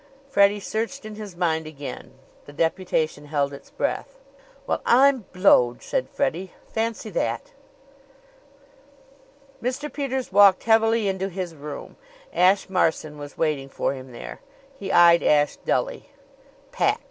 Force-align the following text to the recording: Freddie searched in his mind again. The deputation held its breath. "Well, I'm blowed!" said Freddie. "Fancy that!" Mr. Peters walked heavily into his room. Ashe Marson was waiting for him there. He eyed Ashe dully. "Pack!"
Freddie 0.27 0.59
searched 0.59 1.05
in 1.05 1.13
his 1.13 1.37
mind 1.37 1.67
again. 1.67 2.13
The 2.45 2.53
deputation 2.53 3.25
held 3.25 3.53
its 3.53 3.69
breath. 3.69 4.17
"Well, 4.65 4.81
I'm 4.83 5.25
blowed!" 5.31 5.83
said 5.83 6.09
Freddie. 6.09 6.53
"Fancy 6.73 7.11
that!" 7.11 7.51
Mr. 9.61 9.93
Peters 9.93 10.31
walked 10.31 10.63
heavily 10.63 11.07
into 11.07 11.29
his 11.29 11.53
room. 11.53 11.97
Ashe 12.33 12.67
Marson 12.67 13.19
was 13.19 13.37
waiting 13.37 13.69
for 13.69 13.93
him 13.93 14.11
there. 14.11 14.41
He 14.75 14.91
eyed 14.91 15.21
Ashe 15.21 15.57
dully. 15.65 16.09
"Pack!" 16.71 16.99